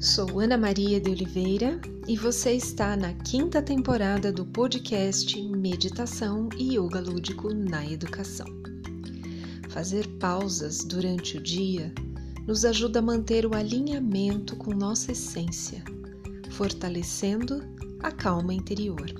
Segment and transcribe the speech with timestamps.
[0.00, 6.78] Sou Ana Maria de Oliveira e você está na quinta temporada do podcast Meditação e
[6.78, 8.46] Yoga Lúdico na Educação.
[9.70, 11.92] Fazer pausas durante o dia
[12.46, 15.82] nos ajuda a manter o alinhamento com nossa essência,
[16.52, 17.60] fortalecendo
[17.98, 19.10] a calma interior.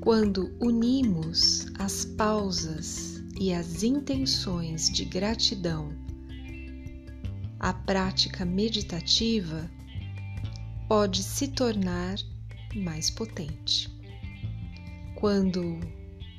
[0.00, 5.92] Quando unimos as pausas e as intenções de gratidão
[7.60, 9.68] a prática meditativa
[10.88, 12.16] pode se tornar
[12.74, 13.88] mais potente.
[15.16, 15.80] Quando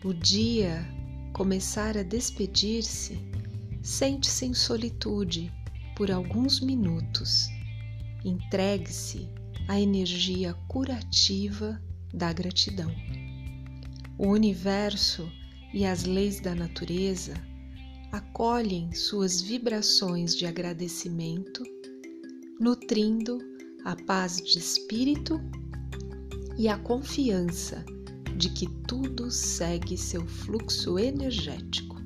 [0.03, 0.87] o dia
[1.33, 3.19] começar a despedir-se,
[3.83, 5.51] sente-se em solitude
[5.95, 7.49] por alguns minutos.
[8.23, 9.27] Entregue-se
[9.67, 11.81] à energia curativa
[12.13, 12.91] da gratidão.
[14.17, 15.29] O universo
[15.73, 17.48] e as leis da natureza
[18.11, 21.63] acolhem suas vibrações de agradecimento,
[22.59, 23.39] nutrindo
[23.85, 25.39] a paz de espírito
[26.57, 27.85] e a confiança
[28.35, 31.97] de que tudo segue seu fluxo energético.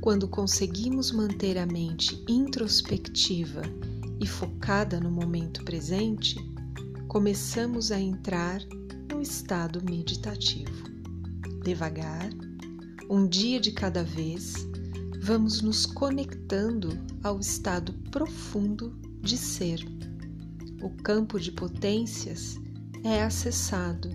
[0.00, 3.62] Quando conseguimos manter a mente introspectiva
[4.18, 6.36] e focada no momento presente,
[7.06, 8.60] começamos a entrar
[9.12, 10.88] no estado meditativo.
[11.62, 12.30] Devagar,
[13.10, 14.69] um dia de cada vez,
[15.22, 16.88] vamos nos conectando
[17.22, 19.80] ao estado profundo de ser.
[20.82, 22.56] O campo de potências
[23.04, 24.08] é acessado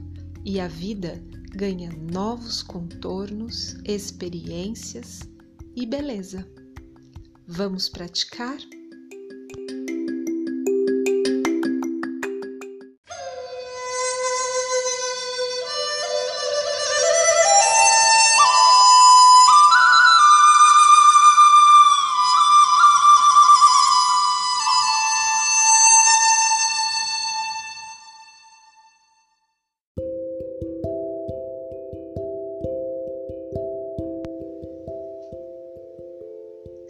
[0.43, 1.23] e a vida
[1.55, 5.19] ganha novos contornos, experiências
[5.75, 6.45] e beleza.
[7.47, 8.57] Vamos praticar?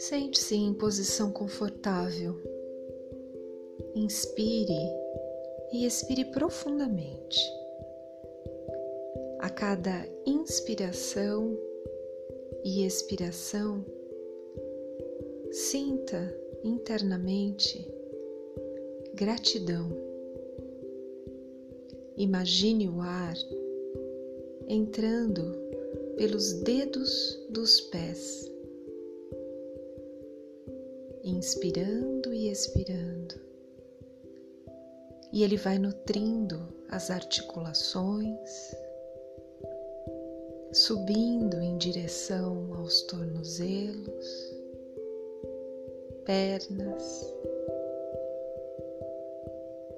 [0.07, 2.35] Sente-se em posição confortável.
[3.95, 4.87] Inspire
[5.73, 7.39] e expire profundamente.
[9.39, 11.57] A cada inspiração
[12.63, 13.83] e expiração,
[15.49, 16.31] sinta
[16.63, 17.91] internamente
[19.15, 19.89] gratidão.
[22.15, 23.35] Imagine o ar
[24.67, 25.57] entrando
[26.15, 28.53] pelos dedos dos pés
[31.25, 33.35] inspirando e expirando.
[35.33, 38.75] E ele vai nutrindo as articulações,
[40.71, 44.55] subindo em direção aos tornozelos,
[46.23, 47.33] pernas.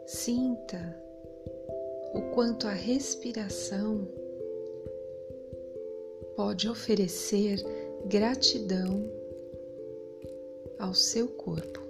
[0.05, 0.97] Sinta
[2.13, 4.07] o quanto a respiração
[6.37, 7.61] pode oferecer
[8.05, 9.16] gratidão
[10.79, 11.81] ao seu corpo.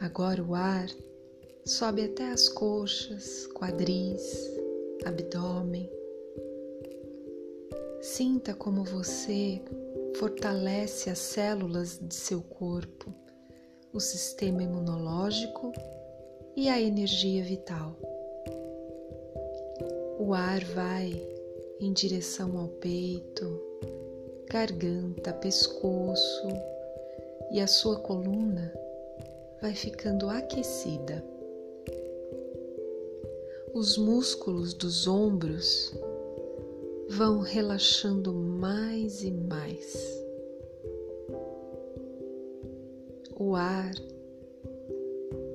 [0.00, 0.88] Agora o ar
[1.64, 4.50] sobe até as coxas, quadris,
[5.04, 5.90] abdômen.
[8.00, 9.60] Sinta como você
[10.16, 13.12] fortalece as células de seu corpo,
[13.92, 15.72] o sistema imunológico
[16.54, 17.96] e a energia vital.
[20.18, 21.20] O ar vai
[21.80, 23.60] em direção ao peito,
[24.48, 26.48] garganta, pescoço
[27.50, 28.72] e a sua coluna
[29.60, 31.24] vai ficando aquecida.
[33.74, 35.92] Os músculos dos ombros
[37.08, 40.24] vão relaxando mais e mais.
[43.38, 43.92] O ar,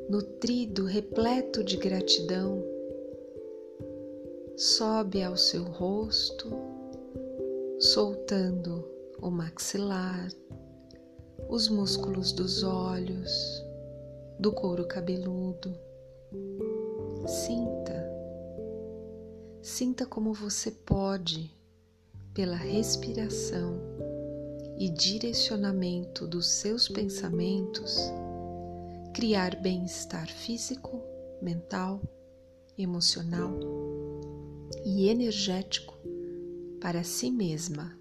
[0.10, 2.64] nutrido, repleto de gratidão,
[4.56, 6.71] sobe ao seu rosto
[7.82, 8.88] soltando
[9.20, 10.30] o maxilar,
[11.50, 13.66] os músculos dos olhos,
[14.40, 15.76] do couro cabeludo.
[17.26, 18.08] Sinta,
[19.64, 21.52] sinta como você pode,
[22.36, 23.80] pela respiração
[24.78, 27.98] e direcionamento dos seus pensamentos,
[29.12, 31.02] criar bem-estar físico,
[31.42, 32.00] mental,
[32.78, 33.52] emocional
[34.86, 35.91] e energético
[36.82, 37.96] para si mesma.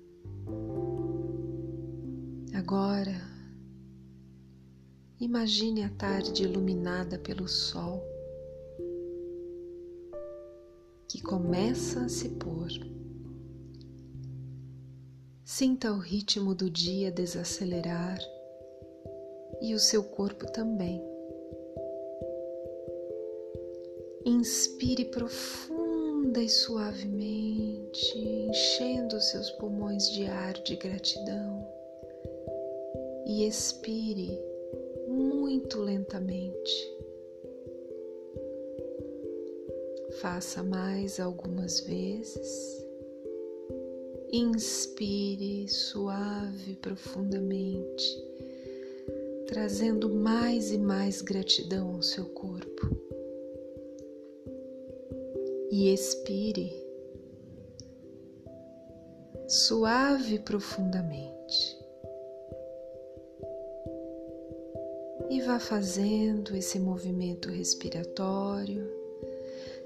[2.54, 3.20] Agora,
[5.20, 8.02] imagine a tarde iluminada pelo sol
[11.06, 12.70] que começa a se pôr.
[15.44, 18.18] Sinta o ritmo do dia desacelerar
[19.60, 21.02] e o seu corpo também.
[24.24, 27.49] Inspire profunda e suavemente,
[27.92, 31.66] enchendo os seus pulmões de ar de gratidão.
[33.26, 34.38] E expire
[35.08, 36.96] muito lentamente.
[40.20, 42.86] Faça mais algumas vezes.
[44.32, 48.04] Inspire suave profundamente,
[49.46, 52.88] trazendo mais e mais gratidão ao seu corpo.
[55.72, 56.79] E expire
[59.50, 61.78] suave profundamente.
[65.28, 69.00] E vá fazendo esse movimento respiratório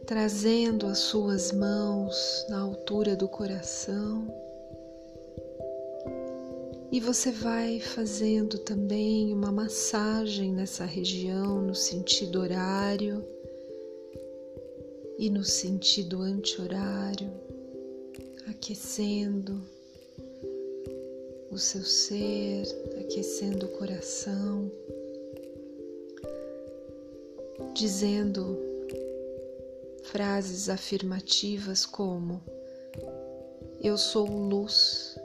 [0.05, 4.27] trazendo as suas mãos na altura do coração.
[6.93, 13.25] E você vai fazendo também uma massagem nessa região no sentido horário
[15.19, 17.33] e no sentido anti-horário,
[18.49, 19.63] aquecendo
[21.51, 22.65] o seu ser,
[23.01, 24.71] aquecendo o coração,
[27.75, 28.59] dizendo
[30.05, 32.43] frases afirmativas como:
[33.81, 35.19] Eu sou luz,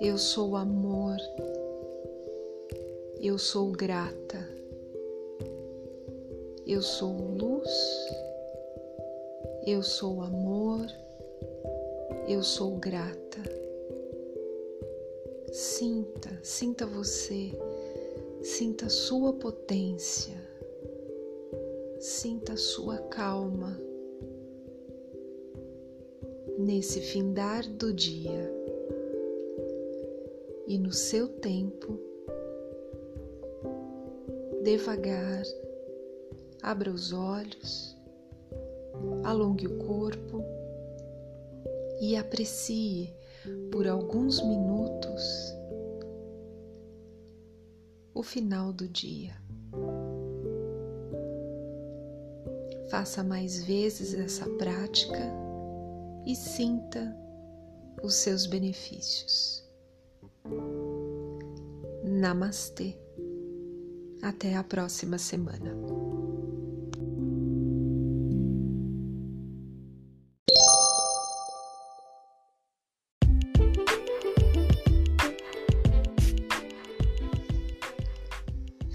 [0.00, 1.16] eu sou amor,
[3.20, 4.48] eu sou grata,
[6.66, 7.70] eu sou luz,
[9.66, 10.86] eu sou amor,
[12.32, 13.40] eu sou grata.
[15.52, 17.50] Sinta, sinta você,
[18.40, 20.36] sinta a sua potência.
[21.98, 23.76] Sinta a sua calma.
[26.56, 28.48] Nesse findar do dia
[30.68, 31.98] e no seu tempo,
[34.62, 35.42] devagar,
[36.62, 37.96] abra os olhos,
[39.24, 40.59] alongue o corpo
[42.00, 43.14] e aprecie
[43.70, 45.54] por alguns minutos
[48.14, 49.34] o final do dia.
[52.90, 55.32] Faça mais vezes essa prática
[56.26, 57.16] e sinta
[58.02, 59.64] os seus benefícios.
[62.04, 62.96] Namastê.
[64.22, 65.74] Até a próxima semana.